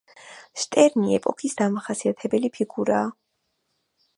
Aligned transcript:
შტერნი 0.61 1.13
ეპოქის 1.17 1.55
დამახასიათებელი 1.59 2.51
ფიგურაა. 2.57 3.11